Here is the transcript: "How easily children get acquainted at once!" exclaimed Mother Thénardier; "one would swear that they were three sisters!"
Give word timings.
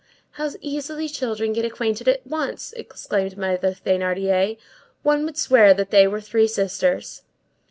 "How 0.31 0.49
easily 0.61 1.07
children 1.07 1.53
get 1.53 1.63
acquainted 1.63 2.07
at 2.07 2.25
once!" 2.25 2.73
exclaimed 2.73 3.37
Mother 3.37 3.75
Thénardier; 3.75 4.57
"one 5.03 5.25
would 5.25 5.37
swear 5.37 5.75
that 5.75 5.91
they 5.91 6.07
were 6.07 6.19
three 6.21 6.47
sisters!" 6.47 7.21